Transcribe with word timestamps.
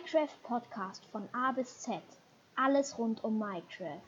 Minecraft 0.00 0.42
Podcast 0.44 1.04
von 1.12 1.28
A 1.34 1.52
bis 1.52 1.80
Z. 1.80 2.00
Alles 2.56 2.96
rund 2.96 3.22
um 3.22 3.38
Minecraft. 3.38 4.00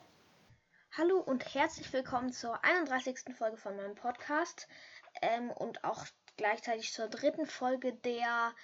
Hallo 0.96 1.18
und 1.18 1.54
herzlich 1.54 1.92
willkommen 1.92 2.32
zur 2.32 2.64
31. 2.64 3.36
Folge 3.36 3.58
von 3.58 3.76
meinem 3.76 3.94
Podcast 3.94 4.68
ähm, 5.20 5.50
und 5.50 5.84
auch 5.84 6.06
gleichzeitig 6.38 6.94
zur 6.94 7.08
dritten 7.08 7.44
Folge 7.44 7.92
der 7.92 8.54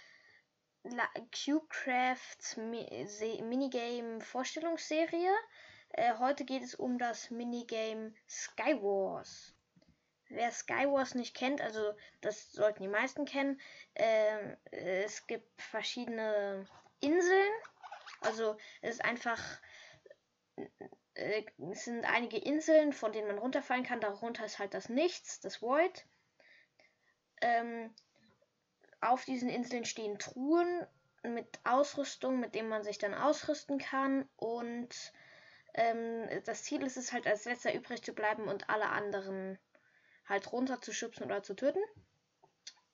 CubeCraft 1.32 2.56
Minigame 2.56 4.22
Vorstellungsserie. 4.22 5.34
Äh, 5.90 6.14
heute 6.18 6.46
geht 6.46 6.62
es 6.62 6.74
um 6.74 6.96
das 6.96 7.30
Minigame 7.30 8.14
Skywars. 8.26 9.54
Wer 10.30 10.50
Skywars 10.50 11.14
nicht 11.14 11.36
kennt, 11.36 11.60
also 11.60 11.92
das 12.22 12.52
sollten 12.52 12.84
die 12.84 12.88
meisten 12.88 13.26
kennen, 13.26 13.60
äh, 13.92 14.56
es 14.70 15.26
gibt 15.26 15.60
verschiedene 15.60 16.66
Inseln. 17.00 17.52
Also 18.20 18.56
es 18.82 18.94
ist 18.94 19.04
einfach, 19.04 19.40
äh, 21.14 21.44
es 21.70 21.84
sind 21.84 22.04
einige 22.04 22.38
Inseln, 22.38 22.92
von 22.92 23.12
denen 23.12 23.28
man 23.28 23.38
runterfallen 23.38 23.84
kann. 23.84 24.00
Darunter 24.00 24.44
ist 24.44 24.58
halt 24.58 24.74
das 24.74 24.88
Nichts, 24.88 25.40
das 25.40 25.62
Void. 25.62 26.06
Ähm, 27.40 27.94
auf 29.00 29.24
diesen 29.24 29.48
Inseln 29.48 29.84
stehen 29.84 30.18
Truhen 30.18 30.86
mit 31.22 31.60
Ausrüstung, 31.64 32.40
mit 32.40 32.54
denen 32.54 32.68
man 32.68 32.82
sich 32.82 32.98
dann 32.98 33.14
ausrüsten 33.14 33.78
kann. 33.78 34.28
Und 34.36 35.12
ähm, 35.74 36.28
das 36.44 36.64
Ziel 36.64 36.82
ist 36.82 36.96
es 36.96 37.12
halt 37.12 37.26
als 37.26 37.44
letzter 37.44 37.74
übrig 37.74 38.02
zu 38.02 38.12
bleiben 38.12 38.48
und 38.48 38.68
alle 38.68 38.88
anderen 38.88 39.58
halt 40.26 40.52
runterzuschubsen 40.52 41.24
oder 41.24 41.42
zu 41.42 41.54
töten. 41.54 41.82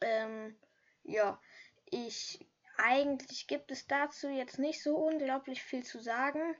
Ähm, 0.01 0.59
ja, 1.03 1.41
ich 1.87 2.47
eigentlich 2.77 3.47
gibt 3.47 3.71
es 3.71 3.87
dazu 3.87 4.29
jetzt 4.29 4.59
nicht 4.59 4.83
so 4.83 4.97
unglaublich 4.97 5.63
viel 5.63 5.85
zu 5.85 6.01
sagen, 6.01 6.57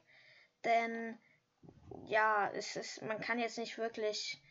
denn 0.65 1.19
ja, 2.07 2.51
es 2.55 2.77
ist, 2.77 3.03
man 3.03 3.21
kann 3.21 3.39
jetzt 3.39 3.59
nicht 3.59 3.79
wirklich, 3.79 4.43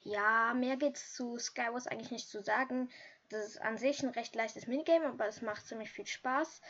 ja, 0.00 0.54
mehr 0.54 0.76
geht's 0.76 1.14
zu 1.14 1.38
Skywars 1.38 1.86
eigentlich 1.86 2.10
nicht 2.10 2.28
zu 2.28 2.42
sagen. 2.42 2.90
Das 3.28 3.46
ist 3.46 3.62
an 3.62 3.78
sich 3.78 4.02
ein 4.02 4.10
recht 4.10 4.34
leichtes 4.34 4.66
Minigame, 4.66 5.06
aber 5.06 5.26
es 5.26 5.42
macht 5.42 5.66
ziemlich 5.66 5.90
viel 5.90 6.06
Spaß. 6.06 6.60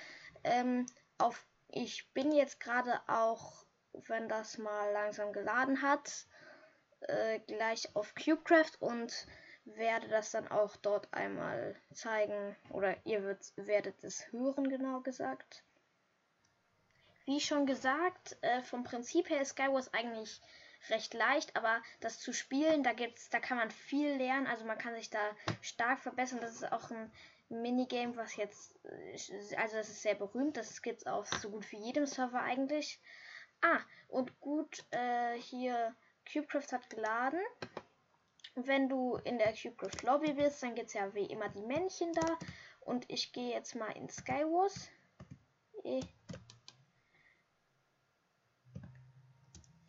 Ähm, 0.44 0.86
auf, 1.18 1.44
ich 1.68 2.08
bin 2.12 2.32
jetzt 2.32 2.60
gerade 2.60 3.00
auch, 3.08 3.64
wenn 3.92 4.28
das 4.28 4.58
mal 4.58 4.92
langsam 4.92 5.32
geladen 5.32 5.82
hat, 5.82 6.26
äh, 7.00 7.40
gleich 7.40 7.94
auf 7.96 8.14
CubeCraft 8.14 8.80
und 8.80 9.26
werde 9.64 10.08
das 10.08 10.30
dann 10.30 10.48
auch 10.48 10.76
dort 10.76 11.12
einmal 11.12 11.76
zeigen 11.92 12.56
oder 12.70 12.96
ihr 13.04 13.22
wird, 13.22 13.52
werdet 13.56 14.02
es 14.02 14.30
hören, 14.32 14.68
genau 14.68 15.00
gesagt. 15.00 15.62
Wie 17.24 17.40
schon 17.40 17.66
gesagt, 17.66 18.36
äh, 18.42 18.62
vom 18.62 18.82
Prinzip 18.82 19.30
her 19.30 19.40
ist 19.40 19.50
Skywars 19.50 19.94
eigentlich 19.94 20.40
recht 20.88 21.14
leicht, 21.14 21.54
aber 21.54 21.80
das 22.00 22.18
zu 22.18 22.32
spielen, 22.32 22.82
da 22.82 22.92
gibt's, 22.92 23.30
da 23.30 23.38
kann 23.38 23.56
man 23.56 23.70
viel 23.70 24.16
lernen, 24.16 24.48
also 24.48 24.64
man 24.64 24.78
kann 24.78 24.94
sich 24.94 25.10
da 25.10 25.20
stark 25.60 26.00
verbessern. 26.00 26.40
Das 26.40 26.54
ist 26.54 26.72
auch 26.72 26.90
ein 26.90 27.12
Minigame, 27.48 28.16
was 28.16 28.36
jetzt, 28.36 28.74
äh, 28.84 29.56
also 29.56 29.76
das 29.76 29.88
ist 29.88 30.02
sehr 30.02 30.16
berühmt, 30.16 30.56
das 30.56 30.82
gibt's 30.82 31.06
auf 31.06 31.28
so 31.28 31.50
gut 31.50 31.70
wie 31.70 31.78
jedem 31.78 32.06
Server 32.06 32.42
eigentlich. 32.42 33.00
Ah, 33.60 33.80
und 34.08 34.40
gut, 34.40 34.84
äh, 34.90 35.34
hier 35.36 35.94
CubeCraft 36.30 36.72
hat 36.72 36.90
geladen. 36.90 37.40
Wenn 38.54 38.88
du 38.88 39.16
in 39.24 39.38
der 39.38 39.54
CubeCraft 39.54 40.02
Lobby 40.02 40.34
bist, 40.34 40.62
dann 40.62 40.74
gibt 40.74 40.88
es 40.88 40.94
ja 40.94 41.14
wie 41.14 41.24
immer 41.26 41.48
die 41.48 41.62
Männchen 41.62 42.12
da. 42.12 42.38
Und 42.80 43.08
ich 43.08 43.32
gehe 43.32 43.52
jetzt 43.52 43.74
mal 43.74 43.90
in 43.92 44.08
Skywars. 44.08 44.88
Eh. 45.84 46.02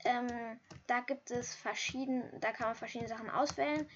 Ähm, 0.06 0.60
da 0.88 1.00
gibt 1.02 1.32
es 1.32 1.56
verschiedene, 1.56 2.30
da 2.40 2.52
kann 2.52 2.68
man 2.68 2.76
verschiedene 2.76 3.10
Sachen 3.10 3.30
auswählen. 3.30 3.90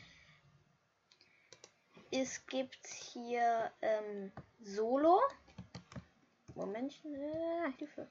Es 2.11 2.45
gibt 2.47 2.88
hier 2.88 3.72
ähm, 3.81 4.31
Solo. 4.59 5.22
Momentchen, 6.56 7.13
äh, 7.13 7.72
Hilfe. 7.77 8.09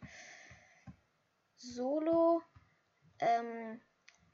Solo. 1.57 2.43
Ähm, 3.19 3.81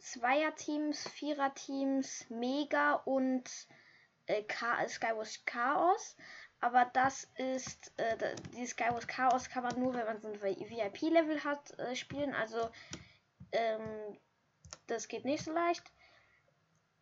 Zweierteams, 0.02 1.08
Viererteams, 1.10 2.28
Mega 2.28 2.94
und 2.94 3.48
äh, 4.26 4.42
Skywars 4.88 5.44
Chaos. 5.44 6.16
Aber 6.60 6.84
das 6.92 7.28
ist, 7.36 7.92
äh, 7.96 8.36
die 8.54 8.66
Skywars 8.66 9.06
Chaos 9.06 9.48
kann 9.48 9.62
man 9.62 9.78
nur, 9.78 9.94
wenn 9.94 10.06
man 10.06 10.20
so 10.20 10.28
ein 10.28 10.42
VIP-Level 10.42 11.42
hat, 11.44 11.78
äh, 11.78 11.94
spielen. 11.94 12.34
Also, 12.34 12.68
ähm, 13.52 14.18
das 14.88 15.06
geht 15.08 15.24
nicht 15.24 15.44
so 15.44 15.52
leicht. 15.52 15.84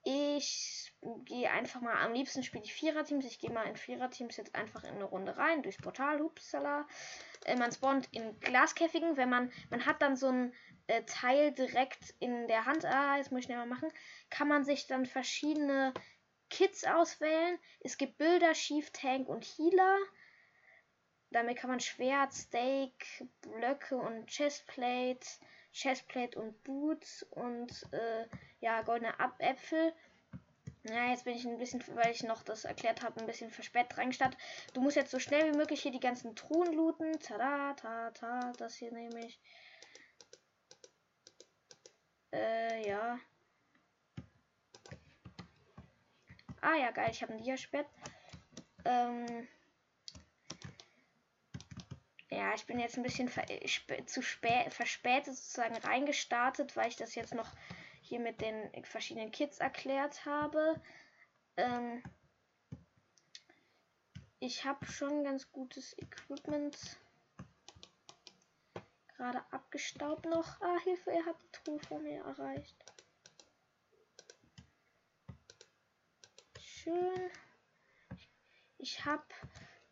Ich 0.03 0.93
gehe 1.27 1.51
einfach 1.51 1.81
mal, 1.81 1.95
am 2.03 2.15
liebsten 2.15 2.43
spiele 2.43 2.65
ich 2.65 2.73
Viererteams. 2.73 3.25
Ich 3.27 3.39
gehe 3.39 3.51
mal 3.51 3.65
in 3.65 3.77
Viererteams 3.77 4.37
jetzt 4.37 4.55
einfach 4.55 4.85
in 4.85 4.95
eine 4.95 5.05
Runde 5.05 5.37
rein, 5.37 5.63
durchs 5.63 5.81
Portal, 5.81 6.21
hupsala. 6.21 6.87
Äh, 7.45 7.57
man 7.57 7.73
spawnt 7.73 8.09
in 8.13 8.39
Glaskäfigen, 8.41 9.17
wenn 9.17 9.29
man, 9.29 9.53
man 9.71 9.85
hat 9.85 10.01
dann 10.01 10.17
so 10.17 10.29
ein 10.29 10.55
äh, 10.87 11.03
Teil 11.05 11.53
direkt 11.53 12.15
in 12.19 12.49
der 12.49 12.67
Hand, 12.67 12.85
ah, 12.85 13.17
jetzt 13.17 13.31
muss 13.31 13.41
ich 13.41 13.45
schnell 13.47 13.59
mal 13.59 13.67
machen, 13.67 13.91
kann 14.31 14.49
man 14.49 14.65
sich 14.65 14.87
dann 14.87 15.07
verschiedene 15.07 15.93
Kits 16.49 16.85
auswählen. 16.85 17.59
Es 17.81 17.97
gibt 17.97 18.19
Bilder, 18.19 18.53
Chief, 18.53 18.91
Tank 18.91 19.29
und 19.29 19.45
Healer. 19.45 19.99
Damit 21.31 21.59
kann 21.59 21.71
man 21.71 21.81
Schwert, 21.81 22.33
Steak, 22.33 23.25
Blöcke 23.43 23.97
und 23.97 24.27
Chestplate, 24.27 25.27
Chestplate 25.73 26.39
und 26.41 26.63
Boots 26.65 27.23
und 27.31 27.71
äh, 27.93 28.27
ja, 28.61 28.83
goldene 28.83 29.15
Äpfel. 29.39 29.93
Ja, 30.85 31.11
jetzt 31.11 31.25
bin 31.25 31.37
ich 31.37 31.45
ein 31.47 31.59
bisschen, 31.59 31.83
weil 31.95 32.11
ich 32.11 32.23
noch 32.23 32.43
das 32.43 32.65
erklärt 32.65 33.03
habe, 33.03 33.21
ein 33.21 33.27
bisschen 33.27 33.51
verspätet 33.51 33.99
reingestartet. 33.99 34.41
Du 34.73 34.81
musst 34.81 34.97
jetzt 34.97 35.11
so 35.11 35.19
schnell 35.19 35.53
wie 35.53 35.57
möglich 35.57 35.83
hier 35.83 35.93
die 35.93 36.01
ganzen 36.01 36.35
Truhen 36.35 36.73
looten. 36.73 37.19
Tada, 37.21 37.75
ta, 37.75 38.11
ta, 38.13 38.53
das 38.57 38.77
hier 38.77 38.91
nehme 38.93 39.27
ich. 39.27 39.39
Äh, 42.33 42.89
ja. 42.89 43.19
Ah 46.63 46.77
ja, 46.77 46.91
geil, 46.93 47.11
ich 47.11 47.23
habe 47.23 47.35
ein 47.35 47.43
Diaspett. 47.43 47.87
Ähm. 48.85 49.49
Ja, 52.31 52.55
ich 52.55 52.65
bin 52.65 52.79
jetzt 52.79 52.97
ein 52.97 53.03
bisschen 53.03 53.31
zu 54.07 54.23
spät, 54.23 54.73
verspätet 54.73 55.35
sozusagen 55.35 55.77
reingestartet, 55.77 56.77
weil 56.77 56.89
ich 56.89 56.97
das 56.97 57.17
jetzt 57.17 57.35
noch 57.35 57.49
hier 58.11 58.21
mit 58.21 58.41
den 58.41 58.85
verschiedenen 58.85 59.31
Kits 59.31 59.59
erklärt 59.59 60.27
habe. 60.27 60.83
Ähm, 61.57 62.03
ich 64.41 64.65
habe 64.65 64.85
schon 64.85 65.23
ganz 65.23 65.51
gutes 65.53 65.97
Equipment 65.97 66.77
gerade 69.17 69.45
abgestaubt 69.53 70.25
noch. 70.25 70.61
Ah, 70.61 70.79
Hilfe, 70.83 71.13
er 71.13 71.25
hat 71.25 71.37
die 71.41 71.53
Truhe 71.53 71.79
vor 71.79 72.01
mir 72.01 72.25
erreicht. 72.25 72.77
Schön. 76.59 77.31
Ich 78.79 79.05
habe 79.05 79.23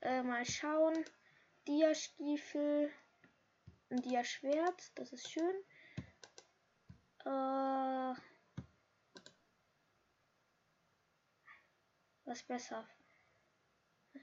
äh, 0.01 0.23
mal 0.23 0.45
schauen. 0.45 1.05
Dia-Stiefel, 1.69 2.91
ein 3.91 4.03
Dia-Schwert, 4.03 4.91
das 4.97 5.13
ist 5.13 5.31
schön. 5.31 5.55
Äh, 7.25 8.15
was 12.25 12.43
besser? 12.45 12.87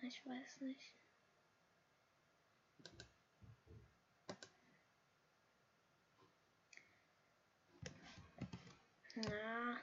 Ich 0.01 0.25
weiß 0.25 0.61
nicht. 0.61 0.93
Na. 9.15 9.79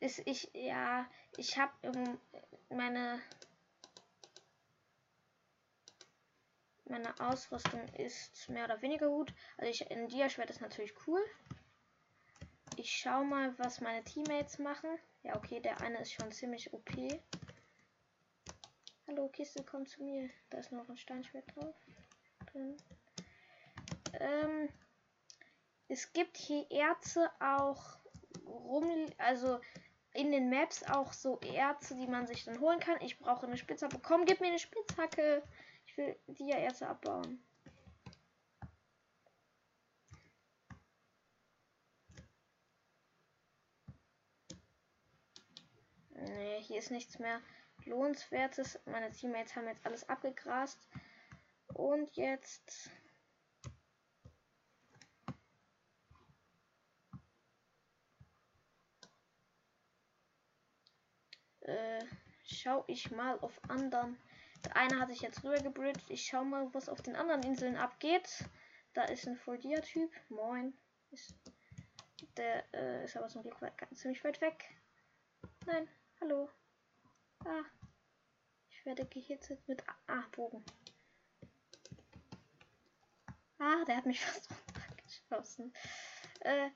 Ist 0.00 0.22
ich, 0.26 0.50
ja, 0.54 1.08
ich 1.36 1.58
habe 1.58 2.18
meine 2.68 3.22
meine 6.86 7.18
Ausrüstung 7.20 7.82
ist 7.94 8.48
mehr 8.48 8.64
oder 8.64 8.82
weniger 8.82 9.08
gut. 9.08 9.32
Also 9.56 9.70
ich 9.70 9.90
in 9.90 10.08
Dia-Schwert 10.08 10.50
ist 10.50 10.60
natürlich 10.60 10.92
cool. 11.06 11.20
Ich 12.76 12.90
schau 12.90 13.24
mal, 13.24 13.56
was 13.58 13.80
meine 13.80 14.04
Teammates 14.04 14.58
machen. 14.58 14.90
Ja, 15.22 15.36
okay, 15.36 15.60
der 15.60 15.80
eine 15.80 16.00
ist 16.00 16.12
schon 16.12 16.32
ziemlich 16.32 16.72
OP. 16.72 16.90
Hallo, 19.06 19.28
Kiste, 19.28 19.62
komm 19.64 19.86
zu 19.86 20.02
mir. 20.02 20.28
Da 20.50 20.58
ist 20.58 20.72
noch 20.72 20.88
ein 20.88 20.96
Steinschwert 20.96 21.44
drauf. 21.54 21.74
Drin. 22.52 22.76
Ähm, 24.14 24.68
es 25.88 26.12
gibt 26.12 26.36
hier 26.36 26.66
Erze 26.70 27.30
auch 27.40 27.98
rum, 28.46 29.06
also 29.18 29.60
in 30.14 30.30
den 30.30 30.48
Maps 30.48 30.82
auch 30.84 31.12
so 31.12 31.38
Erze, 31.40 31.96
die 31.96 32.06
man 32.06 32.26
sich 32.26 32.44
dann 32.44 32.60
holen 32.60 32.80
kann. 32.80 33.00
Ich 33.00 33.18
brauche 33.18 33.46
eine 33.46 33.56
Spitzhacke. 33.56 33.98
Komm, 34.02 34.24
gib 34.24 34.40
mir 34.40 34.48
eine 34.48 34.58
Spitzhacke. 34.58 35.42
Ich 35.94 35.98
will 35.98 36.18
die 36.26 36.48
ja 36.48 36.56
Erze 36.56 36.88
abbauen. 36.88 37.38
Nee, 46.10 46.60
hier 46.62 46.78
ist 46.80 46.90
nichts 46.90 47.20
mehr 47.20 47.40
lohnenswertes. 47.84 48.80
Meine 48.86 49.12
Teammates 49.12 49.54
haben 49.54 49.68
jetzt 49.68 49.86
alles 49.86 50.08
abgegrast. 50.08 50.88
Und 51.74 52.16
jetzt 52.16 52.90
äh, 61.60 62.04
schaue 62.44 62.82
ich 62.88 63.12
mal 63.12 63.38
auf 63.38 63.60
anderen. 63.68 64.18
Der 64.64 64.76
eine 64.76 64.98
hat 64.98 65.08
sich 65.08 65.20
jetzt 65.20 65.44
rüber 65.44 65.60
gebridged. 65.60 66.10
Ich 66.10 66.26
schau 66.26 66.44
mal, 66.44 66.72
was 66.72 66.88
auf 66.88 67.02
den 67.02 67.16
anderen 67.16 67.42
Inseln 67.42 67.76
abgeht. 67.76 68.44
Da 68.94 69.04
ist 69.04 69.26
ein 69.26 69.36
Foldia-Typ. 69.36 70.10
Moin. 70.28 70.72
Ist, 71.10 71.34
der 72.36 72.64
äh, 72.74 73.04
ist 73.04 73.16
aber 73.16 73.28
zum 73.28 73.42
Glück 73.42 73.60
weit, 73.60 73.74
ziemlich 73.94 74.22
weit 74.24 74.40
weg. 74.40 74.64
Nein, 75.66 75.88
hallo. 76.20 76.48
Ah. 77.44 77.64
Ich 78.70 78.84
werde 78.84 79.06
gehitzt 79.06 79.50
mit 79.66 79.82
Ah, 80.06 80.24
Bogen. 80.32 80.64
Ah, 83.58 83.84
der 83.86 83.96
hat 83.96 84.06
mich 84.06 84.20
fast 84.24 84.50
runtergeschossen. 84.50 85.72
Äh, 86.40 86.70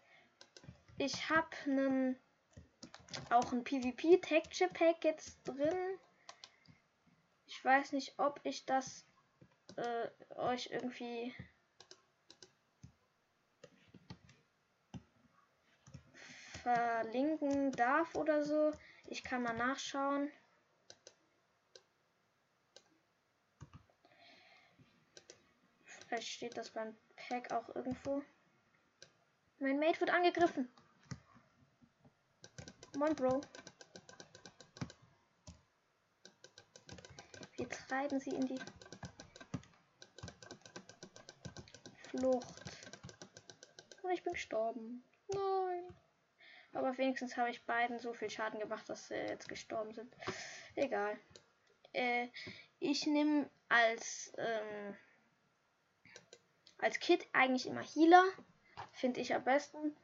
ich 0.98 1.28
habe 1.28 1.48
einen 1.66 2.18
auch 3.30 3.52
ein 3.52 3.64
PvP 3.64 4.18
Texture 4.18 4.70
Pack 4.70 5.04
jetzt 5.04 5.38
drin. 5.44 5.98
Ich 7.48 7.64
weiß 7.64 7.92
nicht, 7.92 8.18
ob 8.18 8.40
ich 8.44 8.66
das 8.66 9.06
äh, 9.76 10.08
euch 10.36 10.68
irgendwie 10.70 11.34
verlinken 16.62 17.72
darf 17.72 18.14
oder 18.14 18.44
so. 18.44 18.72
Ich 19.06 19.24
kann 19.24 19.42
mal 19.42 19.56
nachschauen. 19.56 20.30
Vielleicht 25.84 26.28
steht 26.28 26.56
das 26.58 26.70
beim 26.70 26.94
Pack 27.16 27.50
auch 27.50 27.74
irgendwo. 27.74 28.22
Mein 29.58 29.78
Mate 29.78 30.00
wird 30.00 30.10
angegriffen. 30.10 30.70
Moin, 32.96 33.14
Bro. 33.14 33.40
Wir 37.58 37.68
treiben 37.68 38.20
sie 38.20 38.30
in 38.30 38.46
die 38.46 38.60
Flucht. 42.08 42.46
Und 44.02 44.10
ich 44.12 44.22
bin 44.22 44.32
gestorben. 44.32 45.04
Nein. 45.28 45.94
Aber 46.72 46.96
wenigstens 46.96 47.36
habe 47.36 47.50
ich 47.50 47.66
beiden 47.66 47.98
so 47.98 48.14
viel 48.14 48.30
Schaden 48.30 48.60
gemacht, 48.60 48.88
dass 48.88 49.08
sie 49.08 49.14
jetzt 49.14 49.48
gestorben 49.48 49.92
sind. 49.92 50.14
Egal. 50.76 51.18
Äh, 51.92 52.28
ich 52.78 53.06
nehme 53.06 53.50
als 53.68 54.32
ähm, 54.38 54.96
als 56.78 57.00
Kid 57.00 57.26
eigentlich 57.32 57.66
immer 57.66 57.82
Healer. 57.82 58.24
Finde 58.92 59.20
ich 59.20 59.34
am 59.34 59.42
besten. 59.42 59.96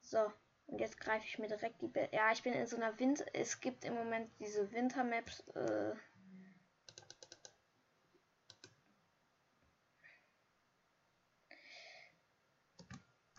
So, 0.00 0.32
jetzt 0.80 0.98
greife 0.98 1.26
ich 1.26 1.38
mir 1.38 1.46
direkt 1.46 1.80
die 1.82 1.88
Be 1.88 2.08
Ja, 2.10 2.32
ich 2.32 2.42
bin 2.42 2.54
in 2.54 2.66
so 2.66 2.76
einer 2.76 2.98
Winter. 2.98 3.24
Es 3.34 3.60
gibt 3.60 3.84
im 3.84 3.94
Moment 3.94 4.30
diese 4.40 4.72
Wintermaps. 4.72 5.44
Äh 5.54 5.94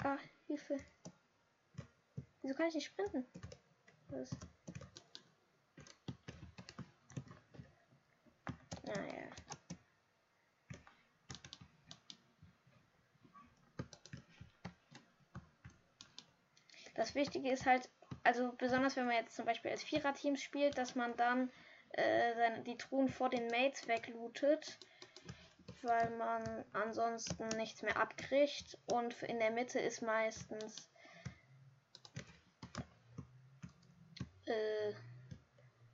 ah, 0.03 0.17
Hilfe. 0.47 0.79
Wieso 2.41 2.55
kann 2.55 2.67
ich 2.67 2.75
nicht 2.75 2.85
sprinten? 2.85 3.25
Was? 4.09 4.29
Naja. 8.85 9.31
Wichtige 17.15 17.51
ist 17.51 17.65
halt, 17.65 17.89
also 18.23 18.53
besonders 18.57 18.95
wenn 18.95 19.05
man 19.05 19.15
jetzt 19.15 19.35
zum 19.35 19.45
Beispiel 19.45 19.71
als 19.71 19.83
Vierer-Teams 19.83 20.41
spielt, 20.41 20.77
dass 20.77 20.95
man 20.95 21.15
dann 21.17 21.51
äh, 21.93 22.33
seine, 22.35 22.63
die 22.63 22.77
Truhen 22.77 23.09
vor 23.09 23.29
den 23.29 23.47
Mates 23.47 23.87
weglootet, 23.87 24.79
weil 25.81 26.09
man 26.17 26.65
ansonsten 26.73 27.47
nichts 27.57 27.81
mehr 27.81 27.97
abkriegt. 27.97 28.77
Und 28.91 29.21
in 29.23 29.39
der 29.39 29.51
Mitte 29.51 29.79
ist 29.79 30.01
meistens 30.01 30.89
äh, 34.45 34.93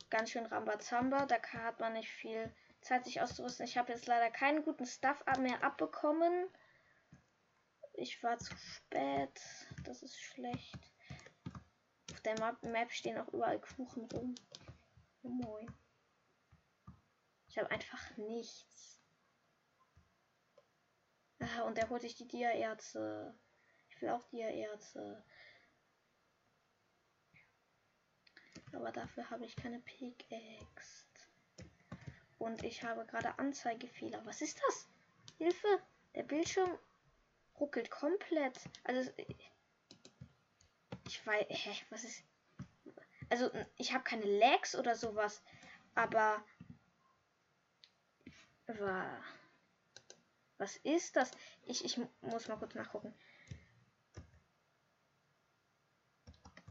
ganz 0.09 0.31
schön 0.31 0.45
Rambazamba. 0.45 1.25
Da 1.25 1.37
hat 1.53 1.79
man 1.79 1.93
nicht 1.93 2.09
viel 2.09 2.53
Zeit, 2.81 3.05
sich 3.05 3.21
auszurüsten. 3.21 3.65
Ich 3.65 3.77
habe 3.77 3.91
jetzt 3.91 4.07
leider 4.07 4.29
keinen 4.29 4.63
guten 4.63 4.85
Stuff 4.85 5.23
mehr 5.39 5.63
abbekommen. 5.63 6.47
Ich 7.93 8.21
war 8.23 8.37
zu 8.37 8.55
spät. 8.55 9.41
Das 9.83 10.03
ist 10.03 10.19
schlecht. 10.19 10.96
Der 12.27 12.37
Map, 12.41 12.61
Map 12.61 12.91
stehen 12.91 13.17
auch 13.17 13.29
überall 13.29 13.57
Kuchen 13.61 14.03
rum. 14.11 14.35
Oh 15.23 15.29
moin. 15.29 15.73
Ich 17.47 17.57
habe 17.57 17.71
einfach 17.71 18.17
nichts. 18.17 19.01
Ah, 21.39 21.61
und 21.61 21.77
er 21.77 21.87
holt 21.87 22.01
sich 22.01 22.15
die 22.15 22.27
Dia-Erze. 22.27 23.33
Ich 23.87 24.01
will 24.01 24.09
auch 24.09 24.27
Dia-Erze. 24.27 25.23
Aber 28.73 28.91
dafür 28.91 29.29
habe 29.29 29.45
ich 29.45 29.55
keine 29.55 29.79
Pickaxe. 29.79 31.07
Und 32.39 32.61
ich 32.63 32.83
habe 32.83 33.05
gerade 33.05 33.39
Anzeigefehler. 33.39 34.25
Was 34.25 34.41
ist 34.41 34.61
das? 34.67 34.89
Hilfe! 35.37 35.81
Der 36.13 36.23
Bildschirm 36.23 36.77
ruckelt 37.57 37.89
komplett. 37.89 38.59
Also 38.83 39.09
ich 41.07 41.25
weiß, 41.25 41.45
hä, 41.49 41.71
was 41.89 42.03
ist? 42.03 42.23
Also 43.29 43.49
ich 43.77 43.93
habe 43.93 44.03
keine 44.03 44.25
Lags 44.25 44.75
oder 44.75 44.95
sowas, 44.95 45.41
aber 45.95 46.43
was 50.57 50.75
ist 50.77 51.15
das? 51.15 51.31
Ich, 51.65 51.83
ich 51.85 51.99
muss 52.21 52.47
mal 52.47 52.57
kurz 52.57 52.75
nachgucken. 52.75 53.13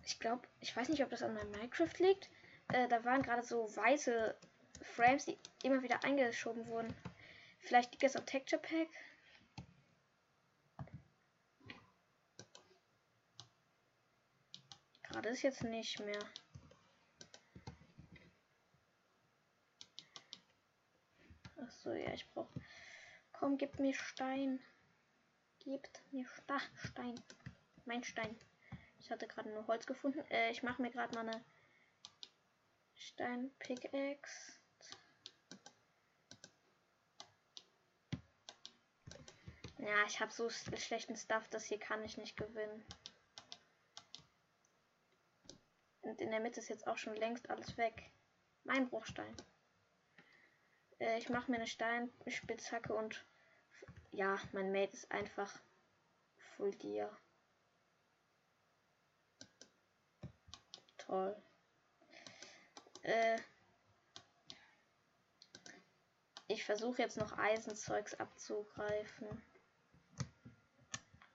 Ich 0.05 0.19
glaube, 0.19 0.47
ich 0.61 0.77
weiß 0.77 0.89
nicht, 0.89 1.03
ob 1.03 1.11
das 1.11 1.23
an 1.23 1.35
meinem 1.35 1.51
Minecraft 1.51 1.99
liegt. 1.99 2.31
Äh, 2.69 2.89
da 2.89 3.05
waren 3.05 3.23
gerade 3.23 3.43
so 3.43 3.75
weiße 3.77 4.37
Frames, 4.83 5.25
die 5.25 5.39
immer 5.63 5.83
wieder 5.83 6.05
eingeschoben 6.05 6.67
wurden. 6.67 6.95
Vielleicht 7.61 7.93
liegt 7.93 8.05
es 8.05 8.17
auf 8.17 8.25
Texture 8.25 8.61
Pack. 8.61 8.89
Gerade 15.17 15.31
ist 15.31 15.41
jetzt 15.41 15.65
nicht 15.65 15.99
mehr. 16.01 16.23
Ach 21.59 21.71
so, 21.71 21.91
ja, 21.91 22.13
ich 22.13 22.29
brauche. 22.29 22.53
Komm, 23.33 23.57
gib 23.57 23.79
mir 23.79 23.95
Stein. 23.95 24.61
Gebt 25.61 26.03
mir 26.13 26.27
Sta 26.29 26.61
Stein. 26.85 27.15
Mein 27.87 28.05
Stein. 28.05 28.39
Ich 28.99 29.11
hatte 29.11 29.27
gerade 29.27 29.49
nur 29.49 29.67
Holz 29.69 29.87
gefunden. 29.87 30.19
Äh, 30.31 30.51
ich 30.51 30.63
mache 30.63 30.83
mir 30.83 30.91
gerade 30.91 31.15
mal 31.15 31.27
eine 31.27 31.43
Stein-Pickaxe. 32.93 34.61
Ja, 39.79 40.05
ich 40.07 40.21
habe 40.21 40.31
so 40.31 40.51
schlechten 40.51 41.17
Stuff, 41.17 41.49
das 41.49 41.65
hier 41.65 41.79
kann 41.79 42.05
ich 42.05 42.19
nicht 42.19 42.37
gewinnen. 42.37 42.85
Und 46.07 46.21
in 46.21 46.31
der 46.31 46.39
Mitte 46.39 46.61
ist 46.61 46.69
jetzt 46.69 46.87
auch 46.87 46.99
schon 46.99 47.17
längst 47.17 47.51
alles 47.51 47.77
weg. 47.77 48.13
Mein 48.63 48.89
Bruchstein. 48.89 49.37
Äh, 51.01 51.19
ich 51.19 51.29
mache 51.29 51.51
mir 51.51 51.57
eine 51.57 51.67
Steinspitzhacke 51.67 52.95
und 52.95 53.27
ja, 54.13 54.39
mein 54.53 54.71
Mate 54.71 54.93
ist 54.93 55.11
einfach 55.11 55.61
Full 56.55 56.71
Gear. 56.77 57.11
Toll. 60.99 61.37
Äh, 63.03 63.41
ich 66.47 66.65
versuche 66.65 67.03
jetzt 67.03 67.17
noch 67.17 67.37
Eisenzeugs 67.37 68.15
abzugreifen. 68.15 69.43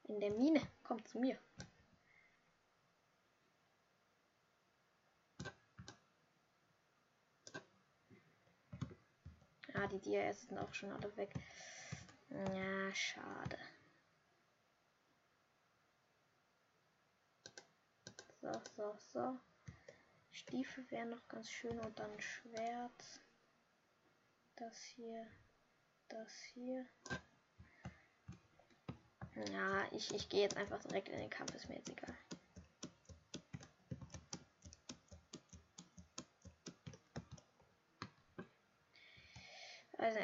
In 0.05 0.21
der 0.21 0.31
Mine. 0.31 0.61
Kommt 0.83 1.09
zu 1.09 1.19
mir. 1.19 1.37
Ah, 9.81 9.87
die 9.87 9.99
DRS 9.99 10.43
sind 10.43 10.59
auch 10.59 10.71
schon 10.75 10.91
alle 10.91 11.17
weg. 11.17 11.33
Ja, 12.29 12.93
schade. 12.93 13.57
So, 18.41 18.51
so, 18.75 18.95
so. 19.11 19.39
Stiefel 20.31 20.89
wären 20.91 21.09
noch 21.09 21.27
ganz 21.27 21.49
schön 21.49 21.79
und 21.79 21.97
dann 21.97 22.21
Schwert. 22.21 23.21
Das 24.55 24.77
hier. 24.77 25.25
Das 26.09 26.31
hier. 26.53 26.85
Ja, 29.51 29.91
ich, 29.93 30.13
ich 30.13 30.29
gehe 30.29 30.43
jetzt 30.43 30.57
einfach 30.57 30.83
direkt 30.83 31.09
in 31.09 31.17
den 31.17 31.29
Kampf, 31.31 31.55
ist 31.55 31.69
mir 31.69 31.77
jetzt 31.77 31.89
egal. 31.89 32.15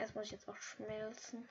Erst 0.07 0.15
muss 0.15 0.25
ich 0.27 0.31
jetzt 0.31 0.47
auch 0.47 0.55
schmelzen. 0.55 1.49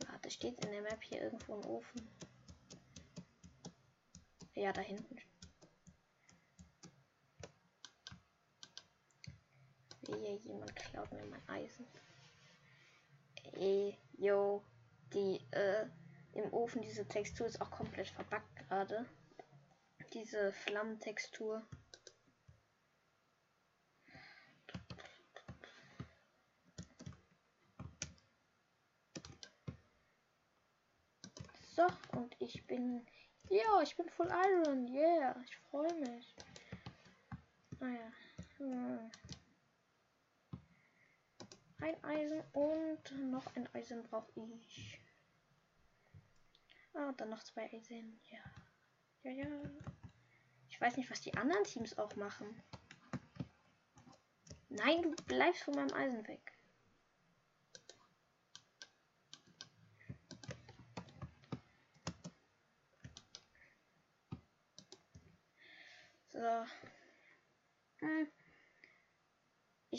Warte, 0.00 0.30
steht 0.32 0.64
in 0.64 0.72
der 0.72 0.82
Map 0.82 1.00
hier 1.04 1.22
irgendwo 1.22 1.54
ein 1.54 1.64
Ofen? 1.66 2.08
Ja, 4.54 4.72
da 4.72 4.80
hinten. 4.80 5.16
Wehe, 10.08 10.38
jemand 10.38 10.74
klaut 10.74 11.12
mir 11.12 11.24
mein 11.24 11.48
Eisen. 11.48 11.86
Ey, 13.52 13.96
yo, 14.18 14.62
die, 15.12 15.40
äh, 15.52 15.86
im 16.32 16.52
Ofen, 16.52 16.82
diese 16.82 17.06
Textur 17.06 17.46
ist 17.46 17.60
auch 17.60 17.70
komplett 17.70 18.08
verbackt 18.08 18.56
gerade. 18.56 19.06
Diese 20.12 20.52
Flammentextur. 20.52 21.66
So, 31.74 31.86
und 32.16 32.36
ich 32.38 32.64
bin. 32.68 33.04
Ja, 33.50 33.82
ich 33.82 33.96
bin 33.96 34.08
voll 34.08 34.28
Iron. 34.28 34.86
Yeah, 34.88 35.34
ich 35.44 35.56
freue 35.56 35.92
mich. 35.94 36.34
Naja. 37.80 38.12
Hm. 38.58 39.10
Ein 41.84 42.02
Eisen 42.02 42.40
und 42.54 43.30
noch 43.30 43.54
ein 43.56 43.68
Eisen 43.74 44.02
brauche 44.04 44.32
ich. 44.58 44.98
Ah, 46.94 47.12
dann 47.12 47.28
noch 47.28 47.42
zwei 47.42 47.70
Eisen. 47.70 48.18
Ja. 48.30 48.38
Ja, 49.22 49.30
ja. 49.32 49.70
Ich 50.70 50.80
weiß 50.80 50.96
nicht, 50.96 51.10
was 51.10 51.20
die 51.20 51.34
anderen 51.34 51.62
Teams 51.64 51.98
auch 51.98 52.16
machen. 52.16 52.62
Nein, 54.70 55.02
du 55.02 55.10
bleibst 55.26 55.62
von 55.64 55.74
meinem 55.74 55.92
Eisen 55.92 56.26
weg. 56.26 56.52
So. 66.30 66.64
Hm. 67.98 68.28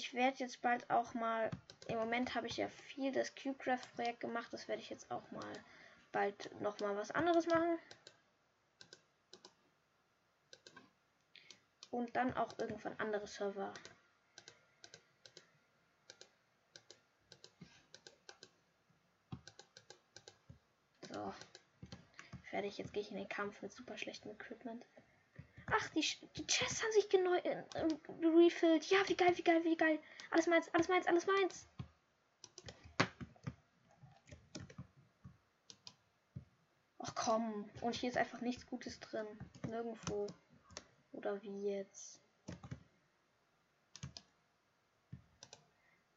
Ich 0.06 0.14
werde 0.14 0.38
jetzt 0.38 0.62
bald 0.62 0.88
auch 0.92 1.16
mal. 1.16 1.50
Im 1.88 1.98
Moment 1.98 2.36
habe 2.36 2.46
ich 2.46 2.58
ja 2.58 2.70
viel 2.70 3.12
das 3.12 3.34
CubeCraft-Projekt 3.34 4.20
gemacht. 4.20 4.54
Das 4.54 4.68
werde 4.68 4.80
ich 4.80 4.92
jetzt 4.92 5.10
auch 5.10 5.32
mal 5.32 5.52
bald 6.12 6.62
noch 6.62 6.80
mal 6.80 6.96
was 6.96 7.10
anderes 7.10 7.48
machen. 7.48 7.80
Und 11.90 12.16
dann 12.16 12.38
auch 12.38 12.54
irgendwann 12.60 12.94
andere 13.00 13.26
Server. 13.26 13.74
So. 21.12 21.34
Fertig, 22.52 22.78
jetzt 22.78 22.94
gehe 22.94 23.02
ich 23.02 23.10
in 23.10 23.18
den 23.18 23.28
Kampf 23.28 23.60
mit 23.64 23.74
super 23.74 23.98
schlechtem 23.98 24.30
Equipment. 24.30 24.86
Ach, 25.72 25.90
die, 25.90 26.06
die 26.38 26.48
Chests 26.48 26.84
haben 26.84 26.92
sich 26.92 27.10
genau 27.10 27.34
äh, 27.34 27.64
refilled. 28.22 28.86
Ja, 28.86 29.08
wie 29.08 29.16
geil, 29.16 29.36
wie 29.36 29.44
geil, 29.44 29.64
wie 29.64 29.78
geil. 29.78 30.00
Alles 30.30 30.48
meins, 30.48 30.74
alles 30.74 30.88
meins, 30.88 31.08
alles 31.08 31.26
meins. 31.26 31.68
Ach 37.00 37.16
komm. 37.16 37.70
Und 37.82 37.96
hier 37.96 38.10
ist 38.10 38.18
einfach 38.18 38.42
nichts 38.42 38.66
Gutes 38.66 39.00
drin. 39.00 39.28
Nirgendwo. 39.68 40.28
Oder 41.12 41.42
wie 41.42 41.70
jetzt? 41.70 42.20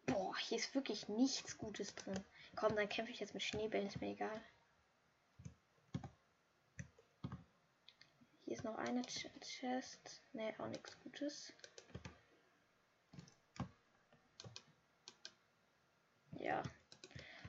Boah, 0.07 0.37
hier 0.39 0.59
ist 0.59 0.75
wirklich 0.75 1.09
nichts 1.09 1.57
Gutes 1.57 1.95
drin. 1.95 2.19
Komm, 2.57 2.75
dann 2.75 2.89
kämpfe 2.89 3.13
ich 3.13 3.21
jetzt 3.21 3.35
mit 3.35 3.43
Schneebällen, 3.43 3.87
ist 3.87 4.01
mir 4.01 4.11
egal. 4.13 4.43
Hier 8.45 8.57
ist 8.57 8.58
noch 8.69 8.79
eine 8.79 9.03
Ch 9.03 9.29
Chest. 9.41 10.23
Ne, 10.33 10.55
auch 10.59 10.69
nichts 10.69 10.99
Gutes. 11.01 11.53
Ja. 16.33 16.63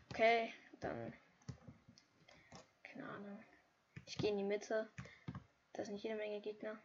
Okay, 0.09 0.53
dann. 0.79 1.13
Keine 2.83 3.09
Ahnung. 3.09 3.43
Ich 4.05 4.17
gehe 4.17 4.31
in 4.31 4.37
die 4.37 4.43
Mitte. 4.43 4.89
Da 5.73 5.85
sind 5.85 6.01
jede 6.01 6.15
Menge 6.15 6.41
Gegner. 6.41 6.81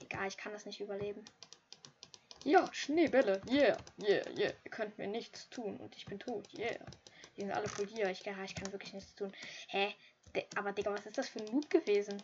Egal, 0.00 0.28
ich 0.28 0.36
kann 0.36 0.52
das 0.52 0.66
nicht 0.66 0.80
überleben. 0.80 1.24
Ja, 2.44 2.72
Schneebälle. 2.72 3.40
Yeah, 3.48 3.76
yeah, 4.02 4.28
yeah. 4.30 4.52
Ihr 4.64 4.70
könnt 4.70 4.98
mir 4.98 5.06
nichts 5.06 5.48
tun 5.50 5.78
und 5.78 5.96
ich 5.96 6.06
bin 6.06 6.18
tot. 6.18 6.52
Yeah. 6.58 6.84
Die 7.36 7.42
sind 7.42 7.52
alle 7.52 7.68
voll 7.68 7.86
hier. 7.86 8.10
Ich, 8.10 8.26
ich 8.26 8.54
kann 8.54 8.72
wirklich 8.72 8.92
nichts 8.92 9.14
tun. 9.14 9.32
Hä? 9.68 9.94
De 10.34 10.46
aber 10.56 10.72
Digga, 10.72 10.92
was 10.92 11.06
ist 11.06 11.18
das 11.18 11.28
für 11.28 11.40
ein 11.40 11.48
Loot 11.48 11.70
gewesen? 11.70 12.22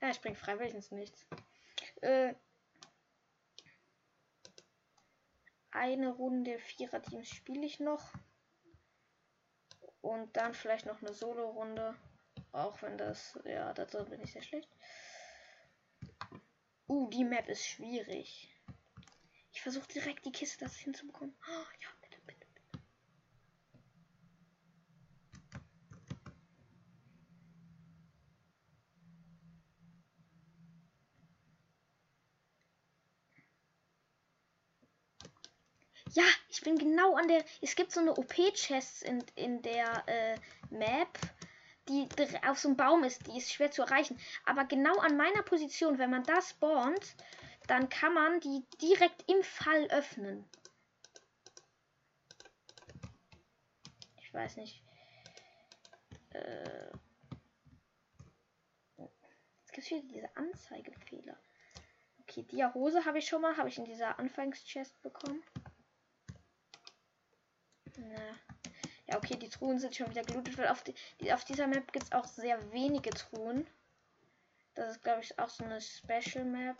Ja, 0.00 0.10
ich 0.10 0.20
bring 0.20 0.34
freiwillig 0.34 0.74
ins 0.74 0.90
Nichts. 0.90 1.26
Äh, 2.00 2.34
eine 5.70 6.10
Runde 6.10 6.58
Vierer-Teams 6.58 7.28
spiele 7.28 7.66
ich 7.66 7.80
noch. 7.80 8.12
Und 10.00 10.36
dann 10.36 10.54
vielleicht 10.54 10.86
noch 10.86 11.02
eine 11.02 11.12
Solo-Runde. 11.12 11.96
Auch 12.52 12.80
wenn 12.82 12.96
das, 12.96 13.38
ja, 13.44 13.72
dazu 13.72 14.04
bin 14.04 14.20
ich 14.20 14.32
sehr 14.32 14.42
schlecht. 14.42 14.70
Uh, 16.86 17.08
die 17.10 17.24
Map 17.24 17.48
ist 17.48 17.66
schwierig. 17.66 18.54
Ich 19.52 19.60
versuche 19.60 19.88
direkt 19.88 20.24
die 20.24 20.32
Kiste 20.32 20.64
das 20.64 20.76
hinzubekommen. 20.76 21.36
Oh, 21.46 21.66
ja, 21.80 21.88
ich 36.58 36.64
bin 36.64 36.76
genau 36.76 37.14
an 37.14 37.28
der. 37.28 37.44
Es 37.62 37.76
gibt 37.76 37.92
so 37.92 38.00
eine 38.00 38.18
OP-Chests 38.18 39.02
in, 39.02 39.24
in 39.36 39.62
der 39.62 40.02
äh, 40.08 40.36
Map, 40.70 41.16
die 41.88 42.08
auf 42.44 42.58
so 42.58 42.66
einem 42.66 42.76
Baum 42.76 43.04
ist. 43.04 43.28
Die 43.28 43.38
ist 43.38 43.52
schwer 43.52 43.70
zu 43.70 43.82
erreichen. 43.82 44.18
Aber 44.44 44.64
genau 44.64 44.98
an 44.98 45.16
meiner 45.16 45.42
Position, 45.44 45.98
wenn 45.98 46.10
man 46.10 46.24
da 46.24 46.42
spawnt, 46.42 47.14
dann 47.68 47.88
kann 47.88 48.12
man 48.12 48.40
die 48.40 48.64
direkt 48.82 49.30
im 49.30 49.40
Fall 49.44 49.86
öffnen. 49.90 50.44
Ich 54.20 54.34
weiß 54.34 54.56
nicht. 54.56 54.82
Äh 56.30 56.90
Jetzt 58.96 59.72
gibt 59.72 59.92
es 59.92 60.08
diese 60.08 60.36
Anzeigefehler. 60.36 61.38
Okay, 62.22 62.42
die 62.42 62.64
Hose 62.64 63.04
habe 63.04 63.18
ich 63.18 63.28
schon 63.28 63.42
mal, 63.42 63.56
habe 63.56 63.68
ich 63.68 63.78
in 63.78 63.84
dieser 63.84 64.18
Anfangschest 64.18 65.00
bekommen. 65.02 65.40
Na. 67.98 68.38
Ja, 69.06 69.16
okay, 69.16 69.36
die 69.36 69.48
Truhen 69.48 69.78
sind 69.78 69.96
schon 69.96 70.10
wieder 70.10 70.22
gelootet, 70.22 70.58
weil 70.58 70.68
auf, 70.68 70.84
die, 70.84 71.32
auf 71.32 71.44
dieser 71.44 71.66
Map 71.66 71.92
gibt 71.92 72.04
es 72.04 72.12
auch 72.12 72.26
sehr 72.26 72.72
wenige 72.72 73.10
Truhen. 73.10 73.66
Das 74.74 74.92
ist, 74.92 75.02
glaube 75.02 75.22
ich, 75.22 75.38
auch 75.38 75.48
so 75.48 75.64
eine 75.64 75.80
Special 75.80 76.44
Map. 76.44 76.76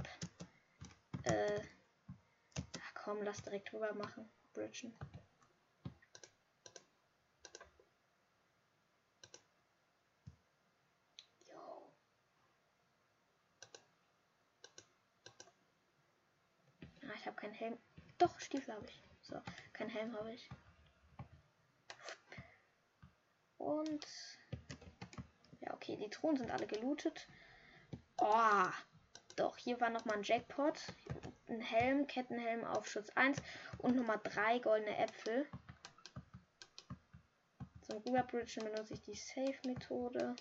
Äh. 1.24 1.60
Ach, 2.80 2.94
komm, 2.94 3.22
lass 3.22 3.42
direkt 3.42 3.72
drüber 3.72 3.92
machen. 3.94 4.28
Bridgen. 4.52 4.92
Yo. 11.48 11.92
Ah, 17.02 17.14
ich 17.16 17.26
habe 17.26 17.36
keinen 17.36 17.54
Helm. 17.54 17.78
Doch, 18.18 18.38
Stiefel 18.38 18.74
habe 18.74 18.86
ich. 18.86 19.02
So, 19.22 19.40
keinen 19.72 19.90
Helm 19.90 20.14
habe 20.16 20.32
ich. 20.32 20.48
Und 23.68 24.06
ja, 25.60 25.74
okay, 25.74 25.96
die 25.96 26.08
Truhen 26.08 26.38
sind 26.38 26.50
alle 26.50 26.66
gelootet. 26.66 27.28
Oh, 28.18 28.68
doch, 29.36 29.58
hier 29.58 29.78
war 29.78 29.90
nochmal 29.90 30.16
ein 30.16 30.22
Jackpot. 30.22 30.80
Ein 31.48 31.60
Helm, 31.60 32.06
Kettenhelm 32.06 32.64
auf 32.64 32.88
Schutz 32.88 33.10
1 33.14 33.42
und 33.76 33.94
nochmal 33.94 34.20
drei 34.24 34.58
goldene 34.58 34.96
Äpfel. 34.96 35.46
Zum 37.82 37.98
Rüberbridgen 37.98 38.64
benutze 38.64 38.94
ich 38.94 39.02
die 39.02 39.14
Safe-Methode. 39.14 40.34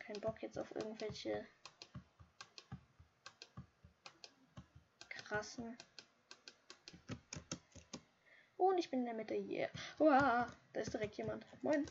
Kein 0.00 0.20
Bock 0.20 0.42
jetzt 0.42 0.58
auf 0.58 0.74
irgendwelche 0.74 1.46
krassen. 5.10 5.76
Und 8.64 8.78
ich 8.78 8.90
bin 8.90 9.00
in 9.00 9.06
der 9.06 9.14
Mitte. 9.14 9.34
Yeah. 9.34 9.68
Uah, 9.98 10.46
da 10.72 10.80
ist 10.80 10.92
direkt 10.92 11.16
jemand. 11.16 11.44
Moin. 11.62 11.84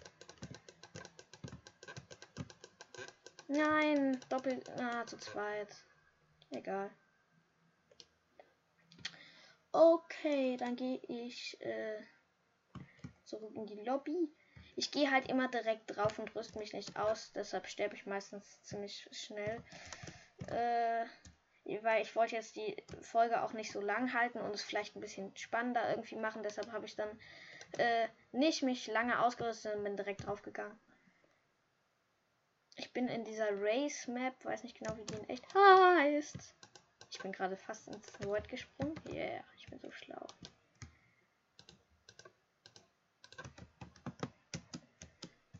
Nein, 3.47 4.19
doppelt. 4.29 4.67
Ah, 4.79 5.05
zu 5.05 5.17
zweit. 5.17 5.69
Egal. 6.49 6.89
Okay, 9.71 10.57
dann 10.57 10.75
gehe 10.75 10.99
ich 11.07 11.61
äh, 11.61 11.99
zurück 13.23 13.55
in 13.55 13.67
die 13.67 13.81
Lobby. 13.83 14.33
Ich 14.75 14.91
gehe 14.91 15.11
halt 15.11 15.29
immer 15.29 15.49
direkt 15.49 15.95
drauf 15.95 16.17
und 16.17 16.35
rüste 16.35 16.57
mich 16.57 16.73
nicht 16.73 16.97
aus. 16.97 17.31
Deshalb 17.33 17.67
sterbe 17.67 17.95
ich 17.95 18.07
meistens 18.07 18.63
ziemlich 18.63 19.07
schnell. 19.11 19.63
Äh, 20.47 21.05
weil 21.81 22.01
ich 22.01 22.15
wollte 22.15 22.35
jetzt 22.35 22.55
die 22.55 22.75
Folge 23.01 23.41
auch 23.41 23.53
nicht 23.53 23.71
so 23.71 23.79
lang 23.79 24.13
halten 24.13 24.39
und 24.39 24.53
es 24.53 24.63
vielleicht 24.63 24.95
ein 24.95 25.01
bisschen 25.01 25.35
spannender 25.35 25.89
irgendwie 25.89 26.15
machen. 26.15 26.43
Deshalb 26.43 26.71
habe 26.71 26.85
ich 26.85 26.95
dann 26.95 27.09
äh, 27.77 28.07
nicht 28.31 28.63
mich 28.63 28.87
lange 28.87 29.21
ausgerüstet 29.21 29.75
und 29.75 29.83
bin 29.83 29.95
direkt 29.97 30.25
drauf 30.25 30.41
gegangen. 30.41 30.77
Ich 32.75 32.91
bin 32.91 33.07
in 33.07 33.23
dieser 33.23 33.49
Race 33.51 34.07
Map, 34.07 34.33
weiß 34.43 34.63
nicht 34.63 34.77
genau, 34.77 34.97
wie 34.97 35.05
die 35.05 35.13
in 35.13 35.29
echt 35.29 35.45
heißt. 35.53 36.55
Ich 37.11 37.19
bin 37.19 37.31
gerade 37.31 37.55
fast 37.55 37.87
ins 37.87 38.11
Void 38.25 38.49
gesprungen. 38.49 38.95
Yeah, 39.07 39.43
ich 39.55 39.67
bin 39.67 39.79
so 39.79 39.91
schlau. 39.91 40.25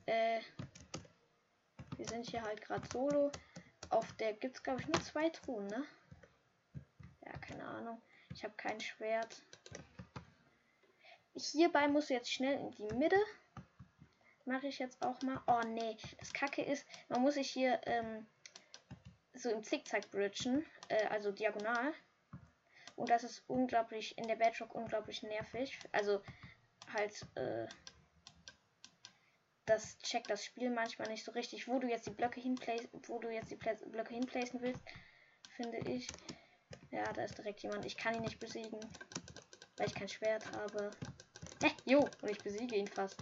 Äh, 0.07 0.41
wir 1.97 2.07
sind 2.07 2.29
hier 2.29 2.41
halt 2.41 2.61
gerade 2.61 2.87
solo. 2.91 3.31
Auf 3.93 4.11
der 4.13 4.33
gibt 4.33 4.55
es, 4.55 4.63
glaube 4.63 4.81
ich, 4.81 4.87
nur 4.87 5.01
zwei 5.03 5.29
Truhen, 5.29 5.67
ne? 5.67 5.85
Ja, 7.23 7.31
keine 7.37 7.63
Ahnung. 7.63 8.01
Ich 8.33 8.43
habe 8.43 8.55
kein 8.57 8.79
Schwert. 8.79 9.43
Hierbei 11.35 11.87
muss 11.87 12.09
jetzt 12.09 12.31
schnell 12.31 12.59
in 12.59 12.71
die 12.71 12.95
Mitte. 12.95 13.19
Mache 14.45 14.65
ich 14.67 14.79
jetzt 14.79 14.99
auch 15.05 15.21
mal. 15.21 15.41
Oh, 15.45 15.61
nee. 15.67 15.95
Das 16.17 16.33
Kacke 16.33 16.63
ist, 16.63 16.87
man 17.07 17.21
muss 17.21 17.35
sich 17.35 17.51
hier 17.51 17.79
ähm, 17.85 18.25
so 19.35 19.51
im 19.51 19.63
Zickzack 19.63 20.09
bridgen. 20.09 20.65
Äh, 20.89 21.05
also 21.09 21.31
diagonal. 21.31 21.93
Und 22.95 23.09
das 23.09 23.23
ist 23.23 23.43
unglaublich, 23.47 24.17
in 24.17 24.27
der 24.27 24.37
Bedrock 24.37 24.73
unglaublich 24.73 25.21
nervig. 25.21 25.77
Also 25.91 26.23
halt, 26.91 27.27
äh, 27.35 27.67
das 29.65 29.97
checkt 29.99 30.29
das 30.29 30.43
Spiel 30.43 30.69
manchmal 30.69 31.07
nicht 31.09 31.23
so 31.23 31.31
richtig, 31.31 31.67
wo 31.67 31.79
du 31.79 31.87
jetzt 31.87 32.05
die 32.05 32.11
Blöcke 32.11 32.41
hinplacen, 32.41 32.89
wo 33.07 33.19
du 33.19 33.29
jetzt 33.29 33.51
die 33.51 33.55
Pla 33.55 33.73
Blöcke 33.73 34.13
hinplacen 34.13 34.61
willst, 34.61 34.81
finde 35.55 35.77
ich. 35.89 36.07
Ja, 36.91 37.11
da 37.13 37.23
ist 37.23 37.37
direkt 37.37 37.63
jemand. 37.63 37.85
Ich 37.85 37.97
kann 37.97 38.13
ihn 38.13 38.21
nicht 38.21 38.39
besiegen, 38.39 38.79
weil 39.77 39.87
ich 39.87 39.95
kein 39.95 40.09
Schwert 40.09 40.45
habe. 40.51 40.91
Hä, 41.63 41.71
jo, 41.85 41.99
und 41.99 42.29
ich 42.29 42.37
besiege 42.39 42.75
ihn 42.75 42.87
fast. 42.87 43.17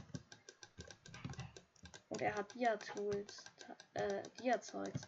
Und 2.10 2.22
er 2.22 2.36
hat 2.36 2.54
Dia-Tools, 2.54 3.44
äh, 3.94 4.24
Dia-Zeugs. 4.42 5.02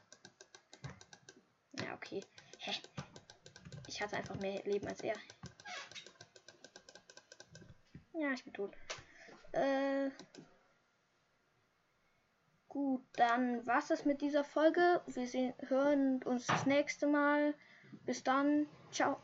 Ja, 1.84 1.94
okay. 1.96 2.24
Hä? 2.60 2.72
Ich 3.88 4.02
hatte 4.02 4.16
einfach 4.16 4.36
mehr 4.36 4.64
Leben 4.64 4.88
als 4.88 5.02
er. 5.02 5.16
Ja, 8.14 8.32
ich 8.32 8.44
bin 8.44 8.54
tot. 8.54 8.76
Äh, 9.52 10.10
Gut, 12.74 13.04
dann 13.18 13.64
war's 13.68 13.90
das 13.90 14.04
mit 14.04 14.22
dieser 14.22 14.44
Folge. 14.44 15.00
Wir 15.06 15.28
sehen, 15.28 15.54
hören 15.68 16.24
uns 16.24 16.48
das 16.48 16.66
nächste 16.66 17.06
Mal. 17.06 17.54
Bis 18.08 18.24
dann. 18.24 18.66
Ciao. 18.92 19.18